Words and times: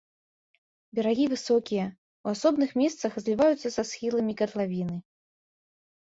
Берагі 0.99 1.25
высокія, 1.33 1.85
у 2.25 2.31
асобных 2.33 2.73
месцах 2.81 3.11
зліваюцца 3.25 3.67
са 3.77 3.87
схіламі 3.93 4.33
катлавіны. 4.43 4.97